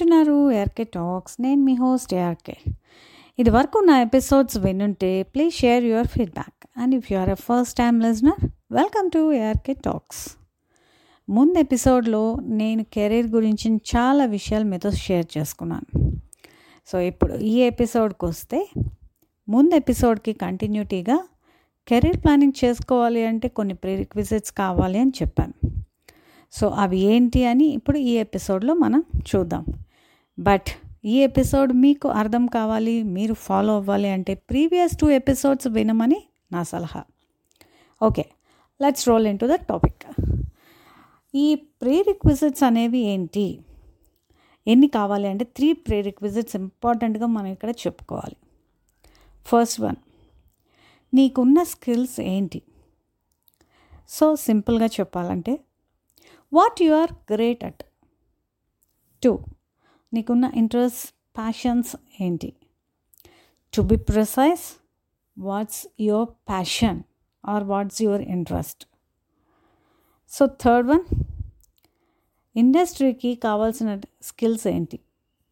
వింటున్నారు 0.00 0.50
ARK 0.52 0.84
talks. 0.84 1.36
నేను 1.40 1.62
మీ 1.62 1.74
host 1.74 2.14
ARK. 2.14 2.56
ఇది 3.38 3.50
వరకు 3.50 3.78
నా 3.78 4.00
episodes 4.00 4.58
వినుంటే 4.58 5.22
please 5.22 5.54
share 5.54 5.84
your 5.84 6.06
feedback. 6.06 6.66
And 6.76 6.94
if 6.94 7.12
you 7.12 7.18
are 7.18 7.28
a 7.28 7.34
first 7.34 7.78
time 7.78 8.00
listener 8.00 8.48
welcome 8.72 9.10
to 9.10 9.32
ARK 9.32 9.72
talks. 9.72 10.36
ముందు 11.28 11.58
ఎపిసోడ్లో 11.58 12.36
నేను 12.40 12.84
కెరీర్ 12.84 13.26
గురించి 13.26 13.76
చాలా 13.76 14.24
విషయాలు 14.24 14.64
మీతో 14.64 14.90
షేర్ 14.90 15.38
చేసుకున్నాను. 15.38 16.20
సో 16.86 17.00
ఇప్పుడు 17.00 17.34
ఈ 17.34 17.54
ఎపిసోడ్కి 17.60 18.24
వస్తే 18.24 18.68
ముందు 19.48 19.74
ఎపిసోడ్కి 19.74 20.32
కంటిన్యూటీగా 20.32 21.28
కెరీర్ 21.88 22.24
ప్లానింగ్ 22.24 22.64
చేసుకోవాలి 22.64 23.26
అంటే 23.26 23.48
కొన్ని 23.48 23.74
ప్రీరిక్విజిట్స్ 23.74 24.52
కావాలి 24.52 24.98
అని 24.98 25.12
చెప్పాను. 25.22 25.84
సో 26.52 26.68
అవి 26.68 26.98
ఏంటి 26.98 27.44
అని 27.44 27.64
ఇప్పుడు 27.64 27.98
ఈ 27.98 28.10
ఎపిసోడ్లో 28.10 28.74
మనం 28.74 29.04
చూద్దాం. 29.18 29.64
బట్ 30.38 30.68
ఈ 31.04 31.20
ఎపిసోడ్ 31.22 31.72
మీకు 31.72 32.08
అర్థం 32.08 32.46
కావాలి 32.46 33.02
మీరు 33.02 33.34
ఫాలో 33.34 33.76
అవ్వాలి 33.76 34.08
అంటే 34.08 34.34
ప్రీవియస్ 34.34 34.98
టూ 34.98 35.10
ఎపిసోడ్స్ 35.10 35.68
వినమని 35.68 36.22
నా 36.52 36.62
సలహా. 36.62 37.04
Okay 38.02 38.24
let's 38.82 39.08
roll 39.08 39.26
in 39.26 39.38
to 39.38 39.46
the 39.46 39.54
topic 39.54 40.04
ఈ 41.34 41.54
ప్రీ 41.54 42.02
రిక్విజిట్స్ 42.02 42.62
అనేవి 42.62 42.98
ఏంటి? 42.98 43.60
ఎన్ని 44.66 44.88
కావాలి 44.88 45.28
అంటే 45.28 45.44
త్రీ 45.44 45.72
ప్రీ 45.72 46.00
రిక్విజిట్స్ 46.00 46.56
ఇంపార్టెంట్గా 46.56 47.26
మనం 47.26 47.46
ఇక్కడ 47.46 47.70
చెప్పుకోవాలి. 47.70 48.36
ఫస్ట్ 49.46 49.80
వన్ 49.80 49.96
నీకున్న 51.14 51.62
స్కిల్స్ 51.62 52.20
ఏంటి? 52.20 52.62
సో 54.08 54.36
సింపుల్గా 54.36 54.86
చెప్పాలంటే 54.86 55.58
what 56.52 56.82
you 56.82 56.92
are 56.92 57.32
great 57.32 57.64
at 57.64 57.82
two 59.22 59.38
నీకున్న 60.12 60.50
ఇంట్రెస్ట్ 60.54 61.14
ప్యాషన్స్ 61.36 61.96
ఏంటి? 62.20 62.52
To 63.72 63.80
be 63.82 63.96
precise 63.96 64.64
what's 65.38 65.86
your 66.00 66.28
passion 66.28 67.02
or 67.44 67.64
what's 67.64 68.02
your 68.02 68.22
interest 68.22 68.86
so 70.30 70.46
third 70.46 70.88
one 70.88 71.04
ఇండస్ట్రీకి 72.56 73.34
కావాల్సిన 73.34 74.00
స్కిల్స్ 74.22 74.66
ఏంటి? 74.66 75.00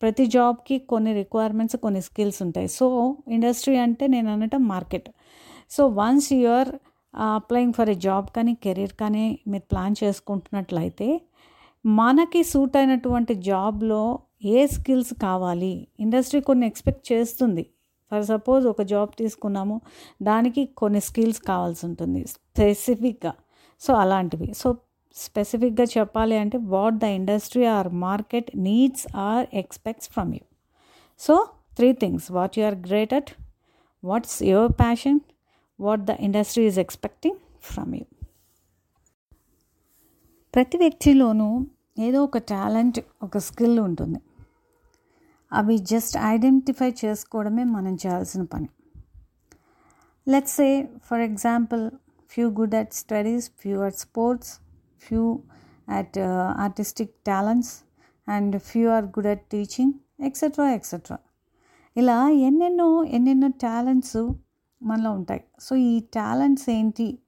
ప్రతి 0.02 0.26
జాబ్కి 0.26 0.78
కొన్ని 0.78 1.12
రిక్వైర్మెంట్స్ 1.12 1.76
కొన్ని 1.76 2.02
స్కిల్స్ 2.02 2.42
ఉంటాయి. 2.42 2.68
సో 2.68 3.16
ఇండస్ట్రీ 3.28 3.76
అంటే 3.76 4.06
నేను 4.06 4.32
అనటం 4.32 4.68
market 4.68 5.10
so 5.70 5.86
once 5.86 6.32
you're 6.32 6.68
applying 7.16 7.72
for 7.72 7.90
a 7.90 7.94
job 7.94 8.26
కానీ 8.36 8.54
కెరీర్ 8.54 8.92
కానీ 8.92 9.38
మీరు 9.48 9.62
ప్లాన్ 9.70 9.94
చేసుకుంటున్నట్లయితే 10.04 11.20
మనకి 11.86 12.42
సూట్ 12.42 12.76
అయినటువంటి 12.76 13.34
జాబ్లో 13.34 14.18
ఏ 14.44 14.66
స్కిల్స్ 14.66 15.14
కావాలి? 15.14 15.88
ఇండస్ట్రీ 16.00 16.40
కొన్ని 16.40 16.66
ఎక్స్పెక్ట్ 16.66 17.12
చేస్తుంది. 17.12 17.66
ఫర్ 18.10 18.24
సపోజ్ 18.24 18.66
ఒక 18.66 18.82
జాబ్ 18.82 19.10
తీసుకున్నాము 19.18 19.80
దానికి 20.22 20.64
కొన్ని 20.66 21.00
స్కిల్స్ 21.00 21.40
కావాల్సి 21.42 21.86
ఉంటుంది 21.86 22.26
స్పెసిఫిక్గా. 22.26 23.32
సో 23.80 23.94
అలాంటివి. 23.94 24.54
సో 24.54 24.76
స్పెసిఫిక్గా 25.14 25.86
చెప్పాలి 25.98 26.36
అంటే 26.36 26.58
what 26.58 26.94
the 26.94 27.04
industry 27.04 27.64
or 27.64 27.88
market 27.88 28.50
needs 28.56 29.06
or 29.16 29.46
expects 29.54 30.08
from 30.08 30.34
you. 30.34 30.40
So 31.18 31.46
three 31.76 31.92
things. 31.92 32.32
What 32.32 32.58
you 32.58 32.64
are 32.64 32.74
great 32.74 33.14
at 33.14 33.30
what's 34.04 34.42
your 34.42 34.72
passion 34.72 35.20
what 35.80 36.04
the 36.04 36.10
industry 36.10 36.66
is 36.66 36.78
expecting 36.78 37.36
from 37.62 37.94
you. 37.94 38.04
ప్రతి 40.54 40.78
వ్యక్తిలోనూ 40.78 41.66
ఏదో 41.98 42.24
ఒక 42.24 42.38
టాలెంట్ 42.38 43.00
ఒక 43.22 43.38
skill 43.38 43.80
ఉంటుంది. 43.80 44.18
అవి 45.54 45.78
జస్ట్ 45.78 46.18
ఐడెంటిఫై 46.18 46.94
చేసుకోవడమే 47.04 47.64
మనం 47.64 47.94
చేయాల్సిన 47.94 48.42
పని. 48.42 48.68
Let's 50.28 50.54
say 50.54 50.88
for 51.04 51.20
example 51.20 51.90
few 52.28 52.50
good 52.50 52.74
at 52.74 52.94
studies 52.94 53.50
few 53.58 53.80
at 53.80 53.96
sports 53.96 54.52
few 55.02 55.42
at 55.88 56.18
artistic 56.58 57.14
talents 57.26 57.74
and 58.28 58.58
few 58.58 58.90
are 58.90 59.04
good 59.04 59.26
at 59.26 59.40
teaching 59.40 59.92
etcetera 60.20 60.70
etcetera 60.70 61.18
ఇలా 61.96 62.28
ఎన్నెన్నో 62.28 63.04
ఎన్నెన్నో 63.04 63.48
టాలెంట్స్ 63.48 64.30
మనలో 64.82 65.10
ఉంటాయి. 65.10 65.44
సో 65.60 65.76
ఈ 65.76 66.00
టాలెంట్స్ 66.00 66.70
ఏంటి? 66.70 67.18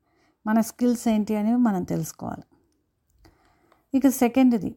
మన 0.47 0.61
స్కిల్స్ 0.61 1.09
ఏంటి? 1.09 1.37
అనేవి 1.37 1.57
మనం 1.57 1.83
తెలుసుకోవాలి. 1.83 2.43
ఇక 3.95 4.09
సెకండ్ది 4.09 4.77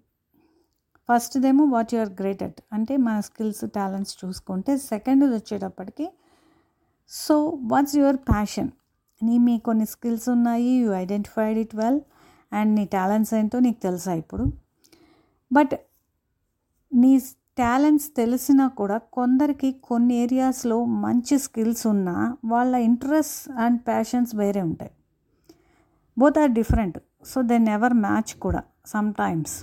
ఫస్ట్దేమో 1.09 1.64
what 1.66 1.94
you 1.94 2.00
are 2.00 2.09
great 2.22 2.44
at 2.44 2.62
అంటే 2.74 2.97
మన 2.97 3.20
స్కిల్స్ 3.20 3.64
టాలెంట్స్ 3.75 4.25
చూసుకుంటే 4.25 4.78
సెకండ్ 4.78 5.24
వచ్చేటప్పటికి 5.36 6.06
సో 7.12 7.36
వాట్స్ 7.72 7.96
యువర్ 7.96 8.16
ప్యాషన్? 8.16 8.70
నీ 9.24 9.38
మీ 9.38 9.59
కొన్ని 9.59 9.86
స్కిల్స్ 9.86 10.30
ఉన్నాయి 10.30 10.72
you 10.81 10.92
identified 10.94 11.58
it 11.58 11.75
well 11.75 12.00
and 12.53 12.72
నీ 12.75 12.86
టాలెంట్స్ 12.86 13.34
ఏంటో 13.34 13.59
నీకు 13.59 13.80
తెలుసా 13.81 14.14
ఇప్పుడు? 14.14 14.46
బట్ 15.52 15.74
నీ 16.94 17.12
టాలెంట్స్ 17.58 18.16
తెలిసినా 18.16 18.68
కూడా 18.68 18.97
కొందరికి 18.97 19.72
కొన్ని 19.72 20.16
ఏరియాస్లో 20.16 20.86
మంచి 20.86 21.40
స్కిల్స్ 21.40 21.88
ఉన్నా 21.88 22.38
వాళ్ళ 22.46 22.76
ఇంట్రెస్ట్ 22.76 23.52
అండ్ 23.52 23.81
ప్యాషన్స్ 23.88 24.36
వేరే 24.36 24.62
ఉంటాయి. 24.62 24.91
Both 26.18 26.38
are 26.38 26.52
different 26.52 27.00
so 27.26 27.41
they 27.41 27.58
never 27.58 27.94
match 27.94 28.34
కూడా 28.40 28.64
సమ్ 28.86 29.14
టైమ్స్ 29.14 29.56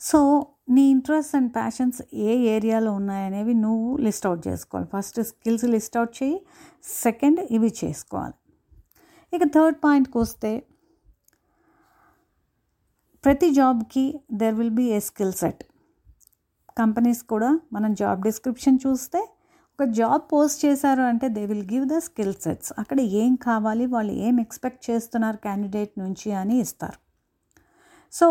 సో 0.00 0.18
నీ 0.74 0.82
ఇంట్రెస్ట్ 0.94 1.34
అండ్ 1.38 1.50
ప్యాషన్స్ 1.54 2.00
ఏ 2.28 2.32
ఏరియాలో 2.54 2.90
ఉన్నాయనేవి 3.00 3.54
నువ్వు 3.64 3.90
లిస్ట్ 4.06 4.26
అవుట్ 4.28 4.42
చేసుకోవాలి. 4.48 4.88
ఫస్ట్ 4.94 5.20
స్కిల్స్ 5.30 5.66
లిస్ట్ 5.74 5.96
అవుట్ 5.96 6.14
చేయి 6.22 6.36
సెకండ్ 7.02 7.40
ఇవి 7.56 7.70
చేసుకోవాలి. 7.82 8.36
ఇక 9.32 9.44
థర్డ్ 9.56 9.78
పాయింట్కి 9.84 10.18
వస్తే 10.18 10.50
ప్రతి 13.24 13.48
జాబ్కి 13.50 14.04
there 14.40 14.54
will 14.54 14.74
be 14.80 14.88
a 14.96 14.98
skill 15.00 15.32
set 15.32 15.62
companies 16.78 17.22
కూడా 17.32 17.48
మనం 17.72 17.90
జాబ్ 17.94 18.20
డిస్క్రిప్షన్ 18.22 18.78
చూస్తే 18.84 19.20
ఒక 19.78 19.86
జాబ్ 19.98 20.22
పోస్ట్ 20.32 20.58
చేశారు 20.64 21.02
అంటే 21.02 21.26
they 21.36 21.42
will 21.46 21.66
give 21.72 21.84
the 21.94 21.96
skill 21.98 22.34
sets 22.44 22.70
అక్కడ 22.78 22.98
ఏం 23.22 23.32
కావాలి 23.46 23.86
వాళ్ళు 23.86 24.12
ఏం 24.26 24.36
ఎక్స్పెక్ట్ 24.40 24.90
చేస్తున్నారు 24.90 25.36
క్యాండిడేట్ 25.36 25.92
నుంచి 26.02 26.28
అని 26.32 26.54
ఇస్తారు. 26.64 26.98
సో 28.12 28.28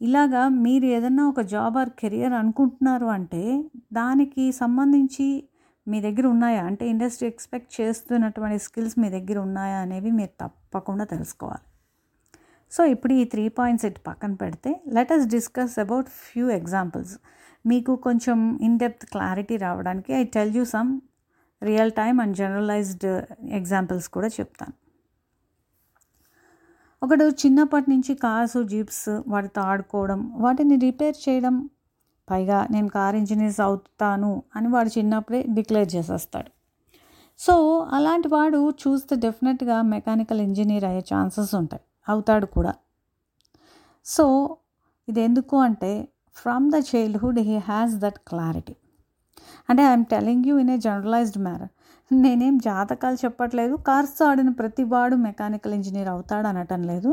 ఇలాగా 0.00 0.48
మీరు 0.48 0.84
ఏదన్నా 0.84 1.28
ఒక 1.28 1.40
జాబ్ 1.40 1.78
ఆర్ 1.78 1.90
కెరియర్ 1.90 2.32
అనుకుంటున్నారు 2.32 3.06
అంటే 3.06 3.64
దానికి 3.92 4.52
సంబంధించి 4.52 5.48
మీ 5.88 6.00
దగ్గర 6.00 6.26
ఉన్నాయా? 6.26 6.64
అంటే 6.64 6.88
ఇండస్ట్రీ 6.88 7.28
ఎక్స్పెక్ట్ 7.28 7.80
చేస్తున్నటువంటి 7.80 8.58
స్కిల్స్ 8.58 8.98
మీ 8.98 9.10
దగ్గర 9.10 9.38
ఉన్నాయా 9.38 9.78
అనేవి 9.78 10.10
మీరు 10.10 10.46
తప్పకుండా 10.46 11.04
తెలుసుకోవాలి. 11.04 11.64
సో 12.72 12.84
ఇప్పుడు 12.84 13.12
ఈ 13.12 13.24
త్రీ 13.24 13.48
పాయింట్స్ 13.48 13.86
ఇటు 13.86 14.00
పక్కన 14.00 14.34
పెడితే 14.34 14.80
let 14.86 15.12
us 15.12 15.26
discuss 15.26 15.78
about 15.78 16.08
few 16.08 16.50
examples 16.50 17.18
మీకు 17.66 17.96
కొంచెం 17.96 18.58
ఇన్ 18.62 18.78
డెప్త్ 18.78 19.06
క్లారిటీ 19.06 19.56
రావడానికి 19.56 20.14
I 20.14 20.24
tell 20.24 20.56
you 20.56 20.64
some 20.64 21.00
real 21.62 21.92
time 21.92 22.20
and 22.20 22.36
generalized 22.36 23.06
examples 23.50 24.08
కూడా 24.08 24.26
చెప్తాను. 24.26 24.83
ఒకడు 27.04 27.24
చిన్నప్పటి 27.24 27.90
నుంచి 27.90 28.14
కార్స్ 28.14 28.64
జీప్స్ 28.64 29.20
వాటితో 29.28 29.60
ఆడుకోవడం 29.60 30.32
వాటిని 30.36 30.76
రిపేర్ 30.76 31.16
చేయడం 31.28 31.70
పైగా 32.30 32.66
నేను 32.70 32.88
కార్ 32.88 33.16
ఇంజనీర్స్ 33.16 33.60
అవుతాను 33.60 34.42
అని 34.56 34.68
వాడు 34.68 34.88
చిన్నప్పుడే 34.88 35.44
డిక్లేర్ 35.54 35.94
చేసేస్తాడు. 35.94 36.50
సో 37.38 37.54
అలాంటి 37.92 38.28
వాడు 38.28 38.70
చూస్తే 38.70 39.16
డెఫినెట్గా 39.16 39.82
మెకానికల్ 39.82 40.40
ఇంజనీర్ 40.40 40.84
అయ్యే 40.84 41.04
ఛాన్సెస్ 41.14 41.54
ఉంటాయి. 41.54 41.82
అవుతాడు 42.08 42.46
కూడా. 42.46 42.74
సో 44.04 44.56
ఇది 45.08 45.20
ఎందుకు 45.20 45.56
అంటే 45.56 46.08
from 46.34 46.72
the 46.72 46.74
childhood 46.74 47.38
he 47.38 47.56
has 47.56 47.94
that 47.94 48.18
clarity. 48.28 48.76
అంటే 49.70 49.82
I'm 49.82 50.04
telling 50.04 50.44
you 50.46 50.58
in 50.58 50.70
a 50.70 50.78
generalized 50.78 51.42
manner. 51.42 51.73
నేనేం 52.10 52.56
జాతకాలు 52.58 53.18
చెప్పట్లేదు. 53.24 53.74
కార్స్ 53.88 54.22
ఆడిన 54.22 54.50
ప్రతి 54.60 54.84
వాడు 54.84 55.16
మెకానికల్ 55.28 55.74
ఇంజనీర్ 55.74 56.08
అవుతాడు 56.08 56.46
అనటం 56.46 56.82
లేదు 56.90 57.10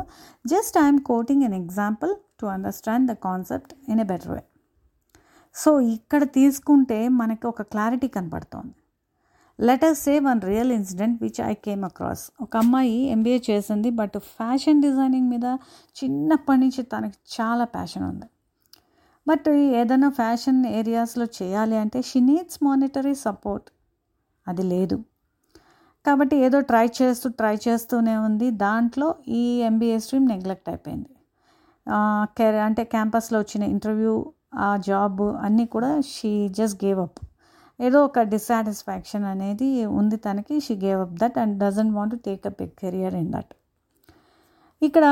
just 0.52 0.78
I'm 0.84 1.00
quoting 1.12 1.44
an 1.44 1.58
example 1.62 2.14
to 2.42 2.46
understand 2.56 3.08
the 3.12 3.16
concept 3.28 3.74
in 3.92 4.02
a 4.06 4.08
better 4.12 4.32
way. 4.34 4.42
So 5.56 5.72
ఇక్కడ 5.96 6.24
తీసుకుంటే 6.24 7.00
మనకి 7.22 7.48
ఒక 7.48 7.62
క్లారిటీ 7.62 8.08
కనపడుతోంది 8.08 8.76
let's 9.60 9.96
say 9.96 10.14
one 10.28 10.42
real 10.50 10.72
incident 10.72 11.18
which 11.24 11.42
I 11.50 11.54
came 11.66 11.84
across. 11.86 12.32
ఒక 12.42 12.54
అమ్మాయి 12.58 12.96
ఎంబీఏ 13.16 13.40
చేసింది 13.50 13.90
బట్ 13.90 14.18
ఫ్యాషన్ 14.38 14.80
డిజైనింగ్ 14.82 15.30
మీద 15.30 15.48
చిన్నప్పటి 16.00 16.60
నుంచి 16.60 16.84
తనకి 16.84 17.18
చాలా 17.36 17.66
ప్యాషన్ 17.76 18.06
ఉంది. 18.12 18.28
బట్ 19.28 19.50
ఏదైనా 19.82 20.10
ఫ్యాషన్ 20.10 20.66
ఏరియాస్లో 20.80 21.28
చేయాలి 21.40 21.78
అంటే 21.78 22.02
షీ 22.02 22.20
నీడ్స్ 22.20 22.60
మానిటరీ 22.64 23.16
సపోర్ట్. 23.28 23.70
అది 24.48 24.64
లేదు. 24.74 24.98
కాబట్టి 26.06 26.36
ఏదో 26.46 26.60
ట్రై 26.70 26.86
చేస్తూ 27.00 27.28
ట్రై 27.40 27.56
చేస్తూనే 27.66 28.16
ఉంది. 28.28 28.48
దాంట్లో 28.66 29.08
ఈ 29.40 29.44
ఎంబీఏ 29.70 29.98
స్ట్రీమ్ 30.06 30.28
నెగ్లెక్ట్ 30.34 30.70
అయిపోయింది. 30.72 31.12
కెర 32.38 32.56
అంటే 32.68 32.84
క్యాంపస్లో 32.94 33.38
వచ్చిన 33.44 33.64
ఇంటర్వ్యూ 33.76 34.14
ఆ 34.68 34.70
జాబ్ 34.88 35.22
అన్నీ 35.46 35.66
కూడా 35.76 35.92
షీ 36.14 36.32
జస్ట్ 36.58 36.78
గేవ్ 36.86 37.00
అప్ 37.06 37.20
ఏదో 37.80 38.00
ఒక 38.08 38.22
డిస్సాటిస్ఫాక్షన్ 38.34 39.26
అనేది 39.34 39.70
ఉంది 40.00 40.18
తనకి 40.26 40.56
she 40.66 40.74
gave 40.84 41.00
up 41.06 41.16
that 41.22 41.38
and 41.44 41.56
doesn't 41.64 41.94
want 41.98 42.14
to 42.16 42.20
take 42.28 42.44
up 42.50 42.62
a 42.66 42.68
career 42.82 43.16
in 43.22 43.32
that 43.36 43.54
ఇక్కడ 44.82 45.06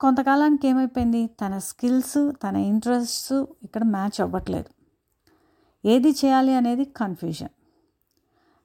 కొంతకాలానికి 0.00 0.66
ఏమైపోయింది? 0.68 1.22
తన 1.40 1.54
స్కిల్స్ 1.68 2.18
తన 2.44 2.56
ఇంట్రెస్ట్స్ 2.72 3.34
ఇక్కడ 3.66 3.82
మ్యాచ్ 3.96 4.18
అవ్వట్లేదు. 4.24 4.70
ఏది 5.84 6.10
చేయాలి 6.20 6.52
అనేది 6.60 6.84
కన్ఫ్యూజన్ 7.00 7.52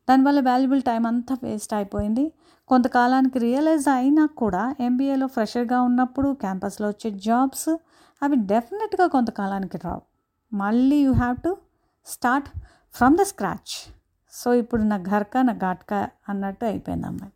దానివల్ల 0.09 0.39
వాల్యుబుల్ 0.39 0.81
టైం 0.81 1.05
అంతా 1.05 1.37
వేస్ట్ 1.43 1.73
అయిపోయింది. 1.73 2.31
కొంతకాలానికి 2.67 3.39
రియలైజ్ 3.39 3.87
అయినా 3.89 4.25
కూడా 4.25 4.75
ఎంబీఏలో 4.79 5.27
ఫ్రెషర్గా 5.27 5.81
ఉన్నప్పుడు 5.81 6.29
క్యాంపస్లో 6.33 6.87
వచ్చే 6.87 7.11
జాబ్స్ 7.11 7.69
అవి 8.23 8.35
డెఫినెట్గా 8.35 9.07
కొంతకాలానికి 9.07 9.77
రావు. 9.77 10.01
మళ్ళీ 10.55 10.95
you 10.95 11.11
have 11.11 11.37
to 11.37 11.57
start 12.05 12.49
from 12.93 13.17
the 13.17 13.21
scratch. 13.21 13.93
So 14.31 14.53
ఇప్పుడు 14.53 14.83
నా 14.83 14.97
ఘర్కా 14.97 15.41
నా 15.41 15.53
ఘాట్కా 15.53 16.09
అన్నట్టు 16.29 16.65
అయిపోయింది 16.65 17.07
అమ్మాయి. 17.07 17.33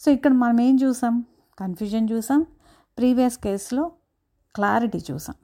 సో 0.00 0.10
ఇక్కడ 0.10 0.32
మనం 0.32 0.60
ఏం 0.60 0.78
చూసాం? 0.82 1.24
కన్ఫ్యూజన్ 1.58 2.08
చూసాం. 2.12 2.46
ప్రీవియస్ 2.98 3.38
కేసులో 3.38 3.90
క్లారిటీ 4.54 5.04
చూసాం. 5.10 5.36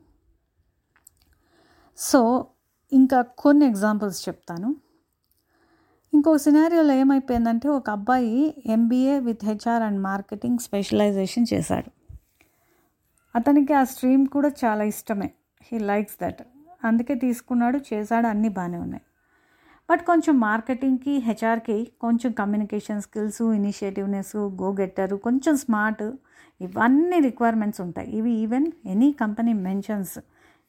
సో 1.99 2.47
ఇంకా 2.93 3.23
కొన్ని 3.23 3.67
ఎగ్జాంపుల్స్ 3.67 4.29
చెప్తాను. 4.29 4.77
ఇంకో 6.17 6.39
సినారియోలో 6.39 6.95
ఏమైపోయిందంటే 6.95 7.69
ఒక 7.69 7.91
అబ్బాయి 7.91 8.55
MBA 8.67 9.19
with 9.19 9.45
HR 9.45 9.83
and 9.83 10.01
marketing 10.03 10.59
specialization 10.59 11.47
చేశాడు. 11.55 11.91
అతనికి 13.35 13.73
ఆ 13.73 13.85
స్ట్రీమ్ 13.85 14.27
కూడా 14.27 14.51
చాలా 14.65 14.85
ఇష్టమే. 14.85 15.31
హీ 15.63 15.79
లైక్స్ 15.79 16.17
దట్ 16.23 16.43
అందుకే 16.85 17.15
తీసుకున్నాడు 17.15 17.81
చేశాడు 17.95 18.27
అన్నీ 18.27 18.49
బాగానే 18.49 18.79
ఉన్నాయి. 18.79 19.05
బట్ 19.91 20.07
కొంచెం 20.07 20.41
మార్కెటింగ్కి 20.41 21.17
హెచ్ఆర్కి 21.17 21.91
కొంచెం 22.01 22.33
communication 22.33 23.03
skills 23.03 23.43
initiativeness 23.43 24.37
go 24.37 24.73
getter 24.73 25.17
కొంచెం 25.17 25.57
స్మార్ట్ 25.57 26.05
ఇవన్నీ 26.61 27.21
రిక్వైర్మెంట్స్ 27.21 27.81
ఉంటాయి. 27.81 28.11
ఇవి 28.11 28.31
even 28.31 28.67
any 28.87 29.13
company 29.13 29.53
mentions 29.53 30.19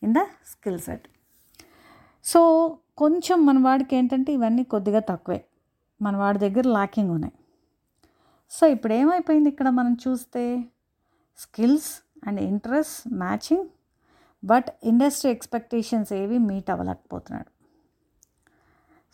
in 0.04 0.14
the 0.14 0.18
skill 0.52 0.80
set 0.80 1.08
so 2.29 2.41
కొంచెం 2.97 3.45
మన 3.45 3.57
వాడికి 3.59 3.95
ఏంటంటే 3.95 4.33
ఇవన్నీ 4.33 4.63
కొద్దిగా 4.63 5.00
తక్కువే. 5.00 5.45
మన 6.01 6.15
వాడి 6.18 6.39
దగ్గర 6.39 6.68
లాకింగ్ 6.68 7.12
ఉన్నాయి. 7.12 7.33
సో 8.51 8.68
ఇప్పుడు 8.68 8.94
ఏమైపోయింది 8.94 9.50
ఇక్కడ 9.50 9.69
మనం 9.69 9.94
చూస్తే? 10.07 10.44
Skills 11.38 11.91
and 12.27 12.39
interest 12.41 13.13
matching 13.13 13.68
but 14.44 14.69
industry 14.83 15.31
expectations 15.31 16.13
ఏవి 16.13 16.38
meet 16.38 16.69
అవ్వలేకపోతున్నాడు. 16.69 17.50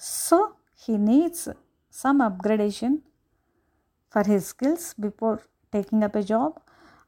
So 0.01 0.37
he 0.83 0.97
needs 0.97 1.49
some 1.93 2.21
upgradation 2.21 2.97
for 4.13 4.27
his 4.27 4.47
skills 4.47 5.01
before 5.01 5.37
taking 5.73 6.03
up 6.03 6.17
a 6.17 6.21
job 6.21 6.53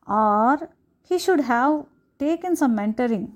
or 0.09 0.63
he 1.11 1.17
should 1.19 1.41
have 1.41 1.83
taken 2.19 2.55
some 2.55 2.75
mentoring 2.75 3.27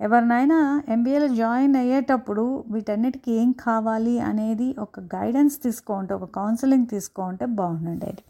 ఎవరినైనా 0.00 0.82
ఎంబీఏలో 0.88 1.28
జాయిన్ 1.34 1.76
అయ్యేటప్పుడు 1.76 2.64
వీటన్నిటికీ 2.70 3.32
ఏం 3.32 3.52
కావాలి 3.52 4.18
అనేది 4.18 4.74
ఒక 4.78 5.00
గైడెన్స్ 5.00 5.62
తీసుకోంటే 5.62 6.14
ఒక 6.14 6.24
కౌన్సిలింగ్ 6.24 6.86
తీసుకోంటే 6.86 7.44
బాగుండేది 7.44 8.22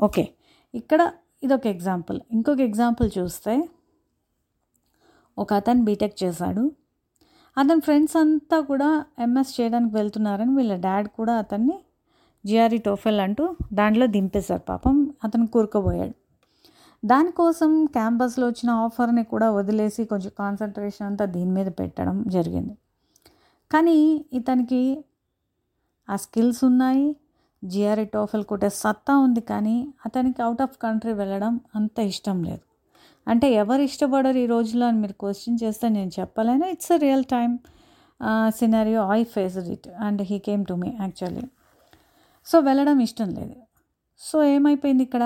ఓకే 0.00 0.24
ఇక్కడ 0.74 1.12
ఇదొక 1.42 1.66
ఎగ్జాంపుల్ 1.66 2.20
ఇంకొక 2.32 2.60
ఎగ్జాంపుల్ 2.60 3.10
చూస్తే 3.18 3.68
ఒక 5.38 5.52
అతను 5.52 5.84
బీటెక్ 5.84 6.24
చేశాడు. 6.24 6.72
అతని 7.56 7.80
ఫ్రెండ్స్ 7.80 8.16
అంతా 8.16 8.60
కూడా 8.60 9.04
ఎంఎస్ 9.18 9.60
చేయడానికి 9.60 9.94
వెళ్తున్నారని 9.94 10.56
వీళ్ళ 10.56 10.74
డాడ్ 10.76 11.08
కూడా 11.08 11.34
అతన్ని 11.34 11.76
జిఆర్ఈ 12.46 12.78
టోఫెల్ 12.78 13.20
అంటూ 13.20 13.56
దాంట్లో 13.72 14.06
దింపేశారు. 14.06 14.62
పాపం 14.68 15.14
అతను 15.24 15.46
కూరుకుపోయాడు. 15.46 16.14
దానికోసం 17.02 17.70
క్యాంపస్లో 17.96 18.44
వచ్చిన 18.46 18.70
ఆఫర్ని 18.84 19.24
కూడా 19.24 19.48
వదిలేసి 19.50 20.02
కొంచెం 20.04 20.32
కాన్సన్ట్రేషన్ 20.38 21.06
అంతా 21.06 21.24
దీని 21.34 21.52
మీద 21.58 21.68
పెట్టడం 21.80 22.16
జరిగింది. 22.36 22.74
కానీ 23.72 23.98
ఇతనికి 24.38 24.82
ఆ 26.08 26.16
స్కిల్స్ 26.16 26.62
ఉన్నాయి 26.64 27.06
జిఆర్ఈ 27.62 28.06
టోఫెల్ 28.14 28.44
కొట్టే 28.50 28.68
సత్తా 28.82 29.14
ఉంది 29.26 29.42
కానీ 29.52 29.76
అతనికి 30.06 30.40
అవుట్ 30.42 30.62
ఆఫ్ 30.66 30.76
కంట్రీ 30.84 31.12
వెళ్ళడం 31.12 31.54
అంత 31.76 31.98
ఇష్టం 32.12 32.36
లేదు. 32.48 32.64
అంటే 33.26 33.46
ఎవరు 33.62 33.82
ఇష్టపడరు 33.88 34.38
ఈ 34.42 34.46
రోజుల్లో 34.52 34.86
అని 34.90 34.98
మీరు 35.04 35.16
క్వశ్చన్ 35.22 35.58
చేస్తే 35.62 35.86
నేను 35.96 36.10
చెప్పలేను. 36.18 36.66
It's 36.74 36.92
a 36.96 36.98
real 37.06 37.24
time 37.34 37.54
scenario 38.58 39.00
I 39.18 39.20
faced 39.34 39.68
it 39.74 39.88
and 40.06 40.22
he 40.30 40.38
came 40.46 40.62
to 40.70 40.74
me 40.82 40.88
actually 41.02 41.44
so 42.46 42.58
వెళ్ళడం 42.68 42.98
ఇష్టం 43.06 43.28
లేదు. 43.38 43.56
సో 44.20 44.36
ఏమైపోయింది 44.54 45.04
ఇక్కడ? 45.08 45.24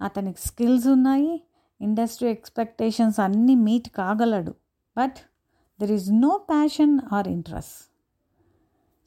అతనికి 0.00 0.40
స్కిల్స్ 0.48 0.86
ఉన్నాయి 0.96 1.32
ఇండస్ట్రీ 1.80 2.28
ఎక్స్పెక్టేషన్స్ 2.36 3.18
అన్నీ 3.26 3.54
meet 3.66 3.88
కాగలడు. 4.00 4.52
But 4.96 5.18
there 5.80 5.92
is 5.98 6.08
no 6.26 6.32
passion 6.52 6.94
or 7.16 7.28
interest. 7.36 7.78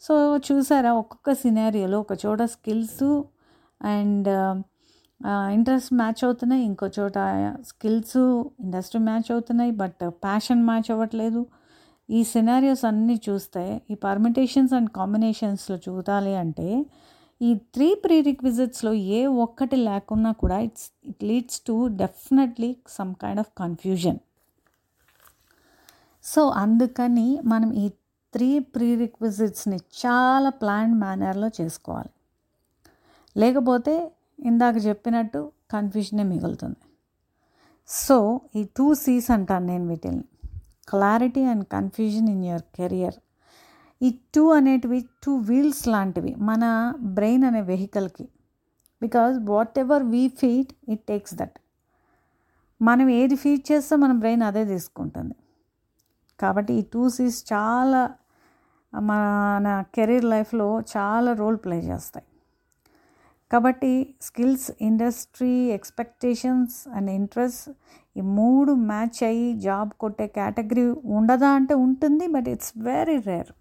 So 0.04 0.14
చూసారా 0.48 0.92
ఒక్కొక్క 1.02 1.34
సినారియోలో 1.44 1.98
ఒక 2.06 2.14
చోట 2.26 2.42
స్కిల్స్ 2.56 3.04
అండ్ 3.82 4.30
ఇంట్రెస్ట్ 5.56 5.92
మ్యాచ్ 5.94 6.22
అవుతున్నాయి 6.28 6.64
ఇంకో 6.70 6.88
చోట 7.00 7.18
స్కిల్స్ 7.72 8.18
ఇండస్ట్రీ 8.66 9.02
మ్యాచ్ 9.10 9.28
అవుతున్నాయి 9.34 9.74
బట్ 9.82 10.04
ప్యాషన్ 10.26 10.62
మ్యాచ్ 10.70 10.90
అవ్వట్లేదు. 10.94 11.42
ఈ 12.10 12.22
సినారియోస్ 12.32 12.84
అన్నీ 12.90 13.16
చూస్తే 13.28 13.64
ఈ 13.92 13.96
పర్మిటేషన్స్ 14.08 14.74
అండ్ 14.78 14.90
కాంబినేషన్స్లో 14.98 15.76
చూడాలి 15.88 16.34
అంటే 16.44 16.68
ఈ 17.42 17.56
త్రీ 17.56 17.96
ప్రీ 17.96 18.22
రిక్విజిట్స్లో 18.22 18.94
ఏ 18.94 19.26
ఒక్కటి 19.26 19.76
లేకున్నా 19.76 20.32
కూడా 20.32 20.60
it's 20.60 20.90
it 21.06 21.24
leads 21.24 21.62
to 21.62 21.88
definitely 21.88 22.70
some 22.98 23.16
kind 23.16 23.40
of 23.40 23.52
confusion 23.58 24.20
so 26.26 26.42
అందుకని 26.64 27.40
మనం 27.46 27.70
ఈ 27.74 27.86
త్రీ 28.34 28.60
ప్రీ 28.60 28.96
రిక్విజిట్స్ని 28.96 29.78
చాలా 29.78 30.50
ప్లాన్ 30.50 30.94
మేనర్లో 30.94 31.48
చేసుకోవాలి. 31.48 32.12
లేకపోతే 33.36 33.96
ఇందాక 34.40 34.76
చెప్పినట్టు 34.86 35.42
కన్ఫ్యూజనే 35.72 36.24
మిగులుతుంది. 36.24 36.80
సో 37.90 38.18
ఈ 38.56 38.64
టూ 38.78 38.94
సీస్ 38.94 39.32
అంటాను 39.32 39.66
నేను 39.66 39.88
వీటిని 39.88 40.24
clarity 40.90 41.44
and 41.44 41.66
confusion 41.66 42.30
in 42.30 42.46
your 42.46 42.66
career 42.78 43.18
ఈ 44.02 44.10
టూ 44.36 44.44
అనేటివి 44.54 45.00
టూ 45.24 45.32
వీల్స్ 45.50 45.84
లాంటివి 45.88 46.32
మన 46.50 46.64
బ్రెయిన్ 47.18 47.44
అనే 47.44 47.62
వెహికల్కి 47.62 48.26
because 49.02 49.36
whatever 49.80 50.04
we 50.14 50.24
feed 50.40 50.72
it 50.94 51.04
takes 51.08 51.36
that 51.36 51.58
మనం 52.82 53.08
ఏది 53.20 53.36
ఫీడ్ 53.36 53.64
చేస్తే 53.72 53.96
మన 53.96 54.12
బ్రెయిన్ 54.12 54.44
అదే 54.44 54.64
తీసుకుంటుంది. 54.66 55.36
కాబట్టి 56.40 56.74
ఈ 56.74 56.84
టూ 56.94 57.04
సీస్ 57.10 57.40
చాలా 57.54 58.02
మన 58.94 59.68
కెరీర్ 59.96 60.26
లైఫ్లో 60.26 60.70
చాలా 60.94 61.32
రోల్ 61.34 61.58
ప్లే 61.66 61.78
చేస్తాయి. 61.90 62.26
కాబట్టి 63.52 63.92
skills 64.22 64.68
industry 64.82 65.54
expectations 65.78 66.76
and 66.88 67.10
interest 67.20 67.70
ఈ 68.16 68.22
మూడు 68.38 68.72
మ్యాచ్ 68.92 69.20
అయ్యి 69.30 69.50
జాబ్ 69.68 69.92
కొట్టే 70.04 70.28
కేటగిరీ 70.38 70.86
ఉండదా 71.20 71.50
అంటే 71.60 71.74
ఉంటుంది 71.88 72.28
బట్ 72.28 72.50
ఇట్స్ 72.50 72.74
వెరీ 72.90 73.18
రేర్ 73.30 73.52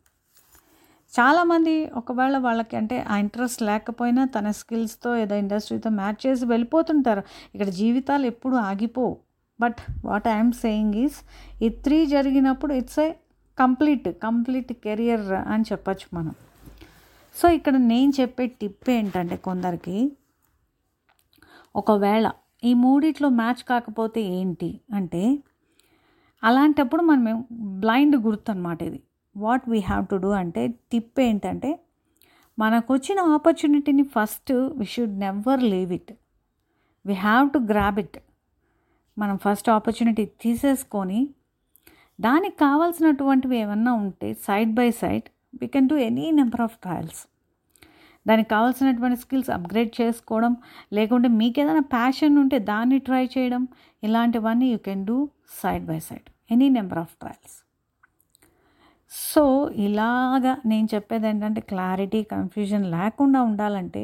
చాలామంది 1.12 1.90
ఒకవేళ 1.96 2.36
వాళ్ళకి 2.38 2.76
అంటే 2.76 2.96
ఆ 3.10 3.16
ఇంట్రెస్ట్ 3.16 3.62
లేకపోయినా 3.62 4.24
తన 4.24 4.50
స్కిల్స్తో 4.50 5.16
ఏదో 5.16 5.36
ఇండస్ట్రీతో 5.36 5.90
మ్యాచ్ 5.90 6.26
చేసి 6.26 6.44
వెళ్ళిపోతుంటారు. 6.46 7.22
ఇక్కడ 7.54 7.68
జీవితాలు 7.68 8.26
ఎప్పుడు 8.26 8.56
ఆగిపోవు. 8.56 9.16
But 9.60 9.80
what 10.04 10.28
I'm 10.28 10.52
saying 10.52 10.94
is 10.94 11.18
ఈ 11.62 11.68
త్రీ 11.68 12.06
జరిగినప్పుడు 12.06 12.72
it's 12.72 13.00
a 13.00 13.08
complete 13.58 14.08
complete 14.18 14.72
career 14.72 15.26
అని 15.32 15.64
చెప్పచ్చు 15.72 16.06
మనం. 16.18 16.34
సో 17.36 17.48
ఇక్కడ 17.48 17.74
నేను 17.76 18.12
చెప్పే 18.20 18.46
టిప్ 18.46 18.90
ఏంటంటే 18.90 19.36
కొందరికి 19.36 20.12
ఒకవేళ 21.76 22.26
ఈ 22.64 22.74
మూడిట్లో 22.74 23.28
మ్యాచ్ 23.28 23.62
కాకపోతే 23.68 24.20
ఏంటి 24.38 24.80
అంటే 24.94 25.22
అలాంటప్పుడు 26.42 27.02
మనం 27.02 27.46
బ్లైండ్ 27.80 28.16
గుర్తు 28.16 28.50
అనమాట 28.50 28.82
ఇది. 28.82 29.00
What 29.36 29.64
we 29.72 29.78
have 29.90 30.04
to 30.12 30.16
do 30.24 30.30
అంటే 30.42 30.62
టిప్ 30.92 31.20
ఏంటంటే 31.28 31.70
మనకు 32.58 32.88
వచ్చిన 32.94 33.18
ఆపర్చునిటీని 33.34 34.04
first 34.14 34.52
we 34.78 34.86
should 34.94 35.14
never 35.26 35.62
leave 35.72 35.92
it. 35.98 36.12
We 37.04 37.14
have 37.26 37.46
to 37.54 37.58
grab 37.72 37.98
it. 38.04 38.18
మనం 39.16 39.36
ఫస్ట్ 39.44 39.68
ఆపర్చునిటీ 39.76 40.24
తీసేసుకొని 40.42 41.20
దానికి 42.26 42.56
కావాల్సినటువంటివి 42.66 43.56
ఏమన్నా 43.64 43.92
ఉంటే 44.04 44.28
side 44.46 44.72
by 44.78 44.88
side 45.02 45.26
we 45.60 45.68
can 45.74 45.88
do 45.92 45.96
any 46.08 46.26
number 46.40 46.62
of 46.66 46.76
trials. 46.84 47.22
దానికి 48.26 48.48
కావాల్సినటువంటి 48.54 49.18
స్కిల్స్ 49.22 49.50
అప్గ్రేడ్ 49.56 49.92
చేసుకోవడం 50.00 50.52
లేకుంటే 50.96 51.28
మీకు 51.40 51.60
ఏదైనా 51.62 51.84
ప్యాషన్ 51.96 52.36
ఉంటే 52.42 52.58
దాన్ని 52.72 52.98
ట్రై 53.06 53.24
చేయడం 53.36 53.62
ఇలాంటివన్నీ 54.02 54.68
you 54.74 54.78
can 54.88 55.04
do 55.10 55.18
side 55.60 55.84
by 55.90 55.98
side. 56.08 56.26
Any 56.54 56.68
number 56.78 57.00
of 57.04 57.14
trials. 57.22 57.56
So 59.10 59.70
ఇలాగా 59.86 60.52
నేను 60.70 60.88
చెప్పేది 60.94 61.26
ఏంటంటే 61.28 61.60
క్లారిటీ 61.60 62.22
కన్ఫ్యూజన్ 62.34 62.84
లేకుండా 62.96 63.42
ఉండాలంటే 63.42 64.02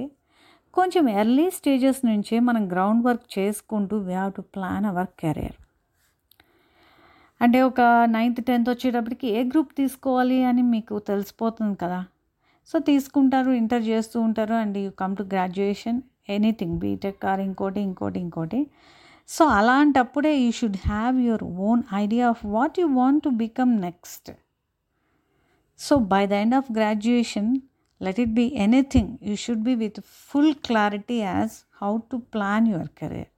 కొంచెం 0.75 1.05
ఎర్లీ 1.21 1.45
స్టేజెస్ 1.51 2.01
నుంచే 2.07 2.39
మనం 2.49 2.63
గ్రౌండ్ 2.73 3.05
వర్క్ 3.07 3.39
చేసుకుంటూ 3.39 3.97
we 4.07 4.13
have 4.13 4.33
to 4.33 4.43
plan 4.55 4.87
our 4.91 5.11
career. 5.23 5.57
అంటే 7.41 7.59
ఒక 7.69 7.81
నైన్త్ 8.17 8.43
టెన్త్ 8.49 8.69
వచ్చేటప్పటికి 8.73 9.27
ఏ 9.29 9.41
గ్రూప్ 9.53 9.73
తీసుకోవాలి 9.81 10.39
అని 10.45 10.63
మీకు 10.75 10.99
తెలిసిపోతుంది 11.11 11.77
కదా? 11.83 12.01
సో 12.71 12.79
తీసుకుంటారు 12.79 13.51
ఇంటర్ 13.61 13.85
చేస్తూ 13.91 14.21
ఉంటారు 14.21 14.55
and 14.63 14.79
you 14.79 14.91
come 15.03 15.15
to 15.17 15.23
graduation 15.35 16.01
anything 16.37 16.79
BTech 16.85 17.27
or 17.33 17.41
ఇంకోటి 17.41 17.81
ఇంకోటి 17.89 18.19
ఇంకోటి. 18.21 18.61
So 19.29 19.45
అలాంటప్పుడే 19.59 20.33
you 20.45 20.51
should 20.51 20.81
have 20.87 21.17
your 21.27 21.45
own 21.69 21.83
idea 22.03 22.27
of 22.35 22.43
what 22.57 22.79
you 22.81 22.89
want 23.01 23.23
to 23.25 23.29
become 23.45 23.73
next. 23.87 24.31
So 25.79 25.97
by 26.13 26.27
the 26.27 26.33
end 26.45 26.55
of 26.55 26.73
graduation 26.73 27.51
let 28.01 28.19
it 28.19 28.35
be 28.35 28.45
anything 28.65 29.07
you 29.23 29.37
should 29.43 29.65
be 29.65 29.75
with 29.83 29.99
full 30.05 30.55
clarity 30.67 31.23
as 31.23 31.65
how 31.81 31.93
to 32.11 32.17
plan 32.35 32.67
your 32.73 32.87
career. 33.01 33.29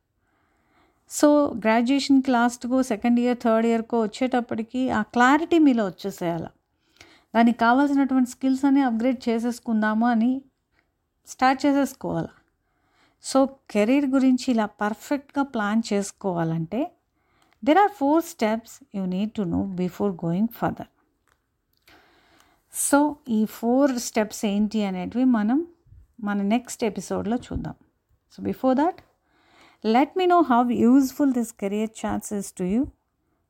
So 1.10 1.28
గ్రాడ్యుయేషన్కి 1.64 2.30
లాస్ట్కో 2.30 2.78
second 2.82 3.20
year 3.20 3.38
థర్డ్ 3.44 3.66
ఇయర్కో 3.66 3.98
వచ్చేటప్పటికి 4.00 4.90
ఆ 4.90 5.02
clarity 5.14 5.58
మీలో 5.66 5.84
వచ్చేసేయాలి. 5.86 6.50
దానికి 7.34 7.58
కావాల్సినటువంటి 7.58 8.30
skills 8.30 8.64
అన్ని 8.64 8.82
upgrade 8.82 9.20
చేసేసుకుందాము 9.28 10.06
అని 10.06 10.32
స్టార్ట్ 11.28 11.66
చేసేసుకోవాలి. 11.66 12.32
సో 13.24 13.38
కెరీర్ 13.70 14.06
గురించి 14.16 14.46
ఇలా 14.54 14.66
పర్ఫెక్ట్గా 14.82 15.42
ప్లాన్ 15.54 15.82
చేసుకోవాలంటే 15.92 16.80
there 17.62 17.78
are 17.78 17.92
four 17.92 18.22
steps 18.34 18.76
you 18.96 19.04
need 19.16 19.32
to 19.32 19.42
know 19.54 19.62
before 19.82 20.12
going 20.24 20.52
further 20.60 20.90
so 22.72 23.16
ఈ 23.28 23.44
ఫోర్ 23.44 23.98
స్టెప్స్ 23.98 24.44
ఏంటి 24.44 24.84
అనేటివి 24.84 25.24
మనం 25.24 25.66
మన 26.20 26.42
నెక్స్ట్ 26.42 26.84
ఎపిసోడ్లో 26.84 27.36
చూద్దాం. 27.36 27.74
So 28.32 28.42
before 28.42 28.76
that 28.76 29.00
let 29.86 30.18
me 30.18 30.26
know 30.26 30.40
how 30.40 30.70
useful 30.70 31.32
this 31.32 31.52
career 31.52 31.90
chances 32.06 32.52
to 32.52 32.64
you 32.64 32.86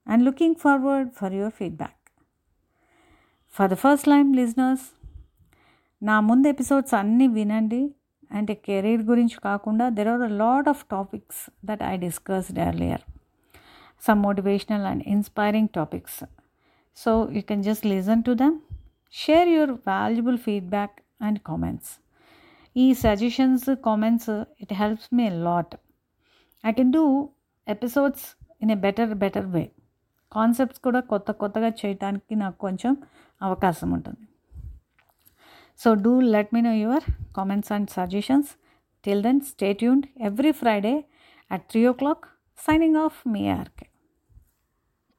and 0.08 0.24
looking 0.24 0.54
forward 0.54 1.10
for 1.10 1.32
your 1.32 1.52
feedback 1.52 2.10
for 3.50 3.70
the 3.70 3.74
first 3.74 4.08
time 4.08 4.36
listeners 4.36 4.82
నా 6.02 6.20
ముందు 6.20 6.48
episodes 6.48 6.94
అన్నీ 6.94 7.26
వినండి. 7.26 7.94
అంటే 8.30 8.54
కెరీర్ 8.54 9.02
గురించి 9.02 9.40
కాకుండా 9.44 9.88
there 9.88 10.08
are 10.08 10.20
a 10.20 10.28
lot 10.28 10.68
of 10.68 10.84
topics 10.90 11.50
that 11.64 11.82
I 11.82 11.96
discussed 11.96 12.58
earlier 12.58 13.00
some 14.06 14.22
motivational 14.22 14.86
and 14.86 15.04
inspiring 15.06 15.68
topics 15.74 16.24
so 16.96 17.30
you 17.32 17.42
can 17.42 17.62
just 17.62 17.86
listen 17.86 18.22
to 18.22 18.32
them 18.32 18.60
share 19.14 19.48
your 19.48 19.72
valuable 19.88 20.38
feedback 20.38 20.96
and 21.22 21.38
comments 21.40 21.92
ఈ 22.76 22.86
suggestions 22.94 23.68
comments 23.84 24.30
it 24.60 24.72
helps 24.72 25.08
me 25.14 25.26
lot 25.46 25.74
I 26.64 26.72
can 26.72 26.92
do 26.92 27.04
episodes 27.66 28.26
in 28.60 28.70
a 28.70 28.76
better 28.76 29.12
better 29.14 29.46
way 29.46 29.64
concepts 30.32 30.80
కూడా 30.80 31.00
కొత్త 31.00 31.30
కొత్తగా 31.32 31.70
చేయడానికి 31.80 32.34
నాకు 32.34 32.58
కొంచెం 32.58 32.94
అవకాశం 33.40 33.90
ఉంటుంది 33.92 34.24
so 35.80 35.90
do 35.94 36.14
let 36.20 36.50
me 36.54 36.60
know 36.60 36.72
your 36.76 37.04
comments 37.36 37.72
and 37.72 37.90
suggestions 37.90 38.50
till 39.04 39.22
then 39.22 39.40
stay 39.50 39.72
tuned 39.72 40.06
every 40.22 40.52
Friday 40.52 40.94
at 41.50 41.64
three 41.70 41.82
o'clock 41.92 42.24
signing 42.58 42.96
off 42.96 43.18
me 43.28 43.42
RK 43.50 43.87